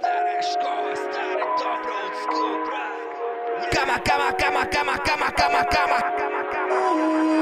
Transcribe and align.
Старая 0.00 0.42
школа, 0.42 0.94
старый 0.94 1.48
добрый 1.58 1.94
олдскул, 2.02 2.66
брат. 2.66 2.94
Кама, 3.72 3.98
кама, 4.04 4.32
кама, 4.32 4.64
кама, 4.66 4.96
кама, 4.98 5.30
кама, 5.32 5.64
кама. 5.70 5.98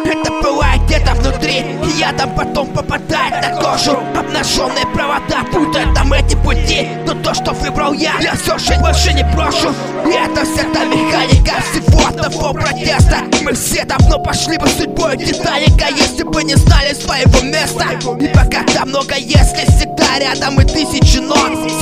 Это 0.04 0.32
бывает 0.43 0.82
где-то 0.82 1.14
внутри 1.14 1.59
И 1.61 1.98
я 1.98 2.12
там 2.12 2.34
потом 2.34 2.68
попадает 2.68 3.32
на 3.43 3.61
кожу. 3.61 3.98
Обнаженные 4.16 4.86
провода 4.86 5.45
путают 5.50 5.95
там 5.95 6.12
эти 6.12 6.34
пути. 6.36 6.88
Но 7.07 7.14
то, 7.23 7.32
что 7.34 7.52
выбрал 7.52 7.93
я, 7.93 8.18
я 8.20 8.34
все 8.34 8.59
же 8.59 8.79
больше 8.80 9.12
не 9.12 9.25
брошу 9.34 9.73
И 10.07 10.11
это 10.11 10.45
вся 10.45 10.64
та 10.73 10.84
механика 10.84 11.62
всего 11.62 12.07
одного 12.07 12.53
протеста. 12.53 13.19
Мы 13.43 13.53
все 13.55 13.84
давно 13.84 14.19
пошли 14.19 14.59
бы 14.59 14.66
судьбой 14.69 15.16
Титаника 15.16 15.87
Если 15.89 16.23
бы 16.25 16.43
не 16.45 16.57
знали 16.57 16.93
своего 16.93 17.41
места. 17.43 17.87
И 18.21 18.29
пока 18.29 18.64
там 18.64 18.89
много 18.89 19.14
если 19.16 19.64
Всегда 19.77 20.19
рядом 20.19 20.61
и 20.61 20.64
тысячи 20.64 21.19
но 21.19 21.34
Всегда 21.34 21.82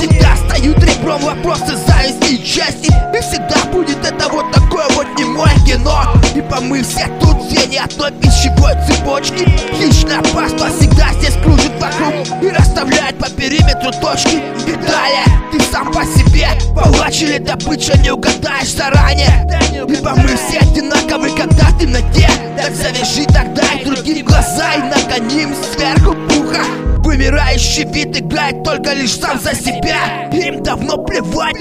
ребром 1.01 1.21
вопросы 1.21 1.75
зависти 1.87 2.33
и 2.33 2.43
чести 2.43 2.91
И 3.13 3.21
всегда 3.21 3.63
будет 3.71 3.97
это 4.05 4.29
вот 4.29 4.51
такое 4.51 4.87
вот 4.95 5.07
не 5.17 5.25
мой 5.25 5.49
кино. 5.65 6.13
Ибо 6.35 6.61
мы 6.61 6.83
все 6.83 7.07
тут 7.19 7.49
звенья 7.49 7.83
одной 7.83 8.11
пищевой 8.11 8.73
цепочки. 8.87 9.47
Хищная 9.73 10.21
паства 10.33 10.67
всегда 10.69 11.11
здесь 11.13 11.35
кружит 11.43 11.71
вокруг 11.79 12.43
И 12.43 12.49
расставляет 12.49 13.17
по 13.17 13.29
периметру 13.29 13.91
точки. 14.01 14.41
И 14.67 14.73
далее 14.73 15.25
ты 15.51 15.59
сам 15.71 15.91
по 15.91 16.03
себе 16.03 16.49
Палач 16.75 17.21
или 17.21 17.37
добыча 17.37 17.97
не 17.97 18.11
угадаешь 18.11 18.73
заранее. 18.73 19.47
Ибо 19.73 20.11
мы 20.15 20.37
все 20.37 20.59
одинаковы, 20.59 21.29
когда 21.35 21.65
в 21.65 21.79
темноте. 21.79 22.29
Так 22.57 22.73
завяжи 22.75 23.25
тогда 23.25 23.63
и 23.79 23.85
другим 23.85 24.25
глаза 24.25 24.73
И 24.75 24.81
нагоним 24.81 25.55
сверху 25.73 26.13
пуха 26.29 26.90
Вымирающий 27.11 27.83
вид 27.83 28.17
играет 28.17 28.63
только 28.63 28.93
лишь 28.93 29.19
сам 29.19 29.37
за 29.37 29.53
себя. 29.53 30.29
Им 30.31 30.63
давно 30.63 30.95
плевать 30.97 31.57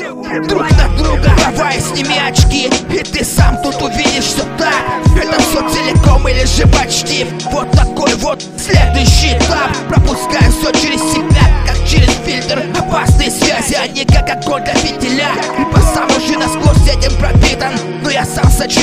друг 0.47 0.70
на 0.70 0.89
друга 0.97 1.29
Давай 1.45 1.81
сними 1.81 2.17
очки, 2.19 2.69
и 2.89 3.03
ты 3.03 3.25
сам 3.25 3.61
тут 3.61 3.83
увидишь 3.83 4.27
все 4.27 4.45
так. 4.57 4.73
Это 5.20 5.42
все 5.42 5.69
целиком 5.70 6.29
или 6.29 6.45
же 6.45 6.69
почти? 6.69 7.27
Вот 7.51 7.69
такой 7.73 8.15
вот 8.15 8.41
следующий 8.57 9.37
этап 9.37 9.77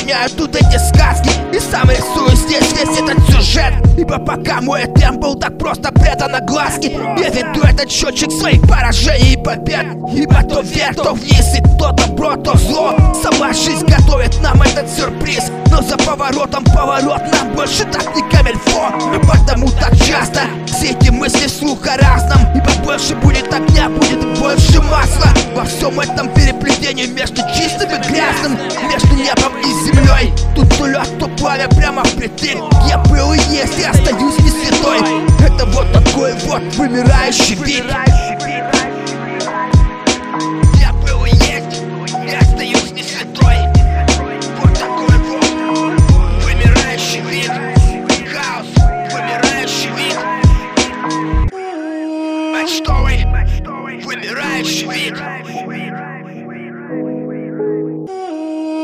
сочиняю 0.08 0.30
тут 0.32 0.56
эти 0.56 0.78
сказки 0.78 1.30
И 1.54 1.60
сам 1.60 1.90
рисую 1.90 2.36
здесь 2.36 2.72
весь 2.74 2.98
этот 2.98 3.24
сюжет 3.30 3.74
Ибо 3.98 4.20
пока 4.20 4.62
мой 4.62 4.86
темп 4.86 5.20
был 5.20 5.36
так 5.36 5.58
просто 5.58 5.92
предан 5.92 6.32
на 6.32 6.40
глазки 6.40 6.98
Я 7.20 7.30
веду 7.30 7.62
этот 7.64 7.92
счетчик 7.92 8.32
своих 8.32 8.62
поражений 8.62 9.34
и 9.34 9.38
побед 9.38 9.86
Ибо 10.14 10.44
то 10.44 10.62
вверх, 10.62 10.96
то 10.96 11.14
вниз, 11.14 11.58
и 11.58 11.62
то 11.78 11.92
добро, 11.92 12.36
то 12.38 12.58
зло 12.58 12.96
Сама 13.22 13.54
жизнь 13.54 13.86
готовит 13.86 14.40
нам 14.42 14.62
этот 14.62 14.90
сюрприз 14.90 15.52
Но 15.72 15.82
за 15.82 15.98
поворотом 15.98 16.64
поворот 16.64 17.22
нам 17.32 17.54
больше 17.56 17.84
так 17.86 18.16
не 18.16 18.22
камельфо 18.30 19.16
И 19.16 19.20
потому 19.28 19.70
так 19.72 19.96
часто 19.98 20.42
эти 20.84 21.10
мысли 21.10 21.48
вслух 21.48 21.86
о 21.88 21.98
разном. 21.98 22.40
Ибо 22.56 22.72
больше 22.84 23.16
будет 23.16 23.52
огня, 23.54 23.90
будет 23.90 24.40
больше 24.40 24.82
масла. 24.82 25.34
Во 25.56 25.64
всем 25.66 26.00
этом 26.00 26.34
переплетении 26.34 27.08
между 27.08 27.42
чистым 27.56 27.90
и 27.90 27.98
грязным 28.08 28.58
Между 28.90 29.16
небом 29.16 29.58
и 29.60 29.86
землей. 29.86 30.34
Тут 30.56 30.70
то 30.78 30.86
лед, 30.88 31.10
то 31.20 31.28
пламя 31.30 31.68
прямо 31.70 32.04
впритык 32.04 32.58
Я 32.88 32.98
был 33.10 33.34
и 33.34 33.38
есть, 33.38 33.80
и 33.80 33.84
остаюсь 33.84 34.40
не 34.40 34.50
святой. 34.50 35.00
Это 35.46 35.66
вот 35.68 35.92
такой 35.92 36.34
вот 36.46 36.62
вымирающий 36.76 37.56
вид 37.56 37.86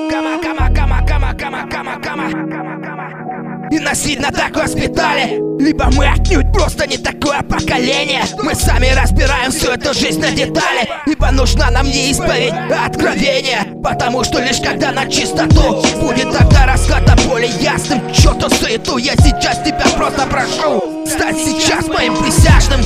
Кама, 0.10 0.40
кама, 0.42 0.74
кама, 0.74 1.06
кама, 1.08 1.34
кама, 1.38 1.68
кама, 1.70 2.02
кама. 2.02 3.70
И 3.70 3.80
насильно 3.80 4.32
так 4.32 4.56
воспитали. 4.56 5.40
Либо 5.60 5.86
мы 5.92 6.08
отнюдь 6.08 6.52
просто 6.52 6.88
не 6.88 6.98
такое 6.98 7.42
поколение. 7.44 8.24
Мы 8.42 8.56
сами 8.56 8.88
разбираем 8.88 9.52
всю 9.52 9.70
эту 9.70 9.94
жизнь 9.94 10.22
на 10.22 10.32
детали. 10.32 10.90
Ибо 11.06 11.30
нужна 11.32 11.70
нам 11.70 11.86
не 11.86 12.10
исповедь, 12.10 12.54
а 12.54 12.88
откровение. 12.88 13.68
Потому 13.84 14.24
что 14.24 14.40
лишь 14.42 14.60
когда 14.60 14.92
на 14.92 15.06
чистоту 15.06 15.84
Будет 16.02 16.32
тогда 16.32 16.66
расклад 16.66 17.06
на 17.06 17.16
более 17.28 17.52
ясным 17.62 18.02
Чё-то 18.14 18.50
суету, 18.50 18.98
я 18.98 19.14
сейчас 19.18 19.60
тебя 19.60 19.86
просто 19.96 20.26
прошу 20.26 20.83
Стать 21.14 21.38
сейчас 21.38 21.88
моим 21.90 22.18
присяжным 22.18 22.82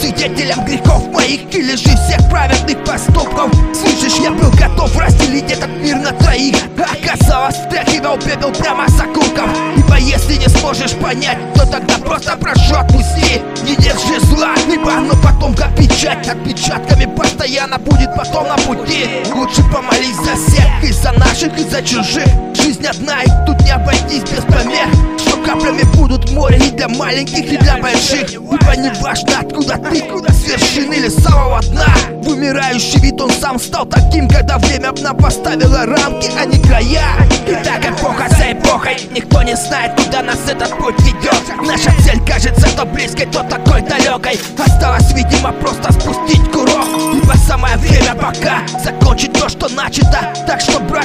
Свидетелем 0.00 0.64
грехов 0.64 1.08
моих 1.12 1.52
или 1.52 1.74
же 1.74 1.90
всех 1.96 2.30
праведных 2.30 2.84
поступков. 2.84 3.50
Слышишь, 3.74 4.18
я 4.20 4.30
был 4.30 4.50
готов 4.50 4.96
разделить 4.96 5.50
этот 5.50 5.68
мир 5.80 5.96
на 5.96 6.12
троих. 6.12 6.54
Оказалось, 6.76 7.56
стряхивал 7.56 8.18
пепел 8.18 8.52
прямо 8.52 8.88
с 8.88 9.00
окурков 9.00 9.48
Ибо 9.76 9.96
если 9.98 10.34
не 10.34 10.48
сможешь 10.48 10.92
понять, 10.92 11.38
то 11.54 11.66
тогда 11.66 11.98
просто 11.98 12.36
прошу 12.36 12.76
отпусти. 12.76 13.42
Не 13.64 13.74
держи 13.74 14.20
зла, 14.26 14.54
ибо 14.72 14.92
оно 14.94 15.14
потом 15.22 15.52
как 15.52 15.76
печать. 15.76 16.28
Отпечатками 16.28 17.06
постоянно 17.16 17.78
будет 17.78 18.14
потом 18.16 18.46
на 18.46 18.56
пути. 18.58 19.08
Лучше 19.34 19.62
помолись 19.72 20.16
за 20.16 20.36
всех, 20.36 20.84
и 20.84 20.92
за 20.92 21.10
наших, 21.12 21.58
и 21.58 21.64
за 21.64 21.82
чужих. 21.82 22.26
Жизнь 22.54 22.86
одна, 22.86 23.22
и 23.22 23.28
тут 23.44 23.60
не 23.62 23.70
обойтись 23.72 24.22
без 24.22 24.44
помех 24.44 24.88
каплями 25.52 25.82
будут 25.96 26.30
море 26.30 26.58
и 26.58 26.70
для 26.70 26.88
маленьких, 26.88 27.52
и 27.52 27.56
для 27.56 27.76
больших. 27.76 28.32
Ибо 28.32 28.76
не 28.76 28.90
важно 29.00 29.40
откуда 29.40 29.76
ты, 29.76 30.00
куда 30.02 30.32
с 30.32 30.44
вершины 30.44 30.94
или 30.94 31.08
с 31.08 31.22
самого 31.22 31.60
дна 31.62 31.86
Вымирающий 32.22 33.00
вид 33.00 33.20
он 33.20 33.30
сам 33.30 33.58
стал 33.58 33.84
таким, 33.84 34.28
когда 34.28 34.58
время 34.58 34.92
нам 35.02 35.16
поставило 35.16 35.84
рамки, 35.84 36.30
а 36.38 36.44
не 36.44 36.58
края. 36.58 37.02
И 37.46 37.52
так 37.64 37.84
эпоха 37.84 38.28
за 38.30 38.52
эпохой, 38.52 38.96
никто 39.10 39.42
не 39.42 39.56
знает, 39.56 39.92
куда 39.96 40.22
нас 40.22 40.38
этот 40.46 40.70
путь 40.78 40.98
ведет. 41.00 41.42
Наша 41.66 41.92
цель 42.02 42.20
кажется 42.24 42.68
то 42.76 42.84
близкой, 42.84 43.26
то 43.26 43.42
такой 43.42 43.82
далекой. 43.82 44.38
Осталось, 44.64 45.12
видимо, 45.12 45.52
просто 45.52 45.92
спустить 45.92 46.50
курок. 46.52 46.86
Ибо 47.12 47.34
самое 47.36 47.76
время 47.76 48.14
пока 48.14 48.62
закончить 48.82 49.32
то, 49.32 49.48
что 49.48 49.68
начато. 49.68 50.32
Так 50.46 50.60
что, 50.60 50.78
брат, 50.80 51.01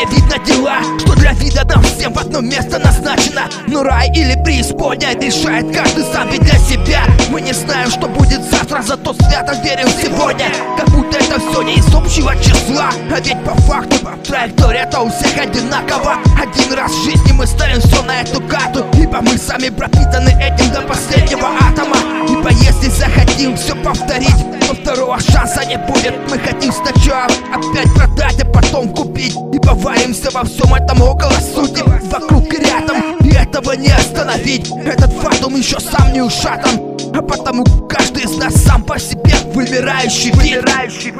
такие 0.00 0.06
видно 0.06 0.38
дела 0.44 0.78
Что 0.98 1.14
для 1.14 1.32
вида 1.32 1.64
нам 1.64 1.82
всем 1.82 2.12
в 2.12 2.18
одно 2.18 2.40
место 2.40 2.78
назначено. 2.78 3.42
Но 3.66 3.82
рай 3.82 4.10
или 4.14 4.34
преисподняя 4.42 5.14
решает 5.14 5.74
каждый 5.74 6.04
сам 6.12 6.28
ведь 6.30 6.42
для 6.42 6.58
себя. 6.58 7.02
Мы 7.30 7.40
не 7.40 7.52
знаем, 7.52 7.90
что 7.90 8.08
будет 8.08 8.42
завтра, 8.50 8.82
зато 8.82 9.14
свято 9.14 9.54
верим 9.62 9.88
сегодня. 9.88 10.52
Как 10.76 10.88
будто 10.90 11.18
это 11.18 11.40
все 11.40 11.62
не 11.62 11.76
из 11.76 11.94
общего 11.94 12.34
числа. 12.36 12.90
А 13.14 13.20
ведь 13.20 13.44
по 13.44 13.54
факту 13.62 13.96
траектория-то 14.26 15.00
у 15.00 15.10
всех 15.10 15.36
одинакова 15.38 16.16
Один 16.40 16.74
раз 16.74 16.92
в 16.92 17.04
жизни 17.04 17.32
мы 17.32 17.46
ставим 17.46 17.80
все 17.80 18.02
на 18.02 18.20
эту 18.20 18.40
карту 18.42 18.84
Ибо 18.94 19.20
мы 19.20 19.36
сами 19.38 19.68
пропитаны 19.70 20.30
этим 20.40 20.72
до 20.72 20.82
последнего 20.82 21.48
атома. 21.60 21.96
Ибо 22.28 22.50
если 22.50 22.88
захотим 22.88 23.56
все 23.56 23.74
повторить 23.76 24.59
То 24.59 24.59
второго 24.90 25.20
шанса 25.20 25.64
не 25.64 25.78
будет. 25.78 26.14
Мы 26.28 26.38
хотим 26.38 26.72
сначала 26.72 27.26
опять 27.54 27.92
продать, 27.94 28.42
а 28.42 28.46
потом 28.46 28.88
купить. 28.92 29.34
Ибо 29.52 29.70
варимся 29.74 30.30
во 30.32 30.44
всем 30.44 30.74
этом 30.74 31.00
около 31.02 31.30
сути 31.30 31.82
Вокруг 32.10 32.52
и 32.52 32.56
рядом 32.56 33.16
И 33.20 33.34
этого 33.34 33.72
не 33.72 33.90
остановить. 33.90 34.70
Этот 34.84 35.12
фатум 35.12 35.56
еще 35.56 35.78
сам 35.78 36.12
не 36.12 36.22
ушатан. 36.22 36.80
А 37.14 37.22
потому 37.22 37.64
каждый 37.88 38.24
из 38.24 38.36
нас 38.36 38.54
сам 38.54 38.82
по 38.82 38.98
себе 38.98 39.34
вымирающий 39.54 40.32
вид. 40.32 40.64
Каждый 40.64 41.12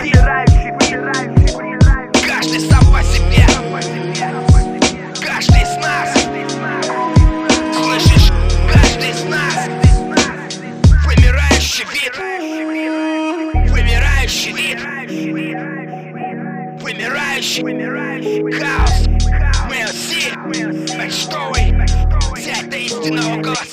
Chaos, 18.19 19.07
real 19.71 19.87
shit, 19.87 20.37
my 20.99 21.07
story. 21.07 21.73
Saturdays 22.43 22.93
in 23.07 23.17
August. 23.21 23.70